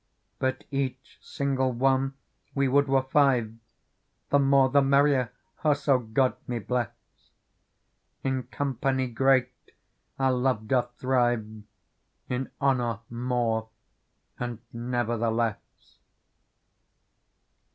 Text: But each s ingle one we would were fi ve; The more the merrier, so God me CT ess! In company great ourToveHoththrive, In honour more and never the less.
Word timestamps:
But 0.39 0.63
each 0.71 1.19
s 1.21 1.39
ingle 1.39 1.73
one 1.73 2.15
we 2.55 2.67
would 2.67 2.87
were 2.87 3.03
fi 3.03 3.41
ve; 3.41 3.57
The 4.31 4.39
more 4.39 4.67
the 4.67 4.81
merrier, 4.81 5.31
so 5.75 5.99
God 5.99 6.37
me 6.47 6.59
CT 6.59 6.71
ess! 6.87 7.29
In 8.23 8.41
company 8.47 9.05
great 9.07 9.51
ourToveHoththrive, 10.19 11.61
In 12.29 12.49
honour 12.59 13.01
more 13.11 13.69
and 14.39 14.57
never 14.73 15.17
the 15.17 15.29
less. 15.29 15.59